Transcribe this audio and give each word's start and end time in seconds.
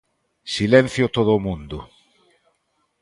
Silencio 0.55 1.05
todo 1.15 1.31
o 1.35 1.43
mundo. 1.45 1.77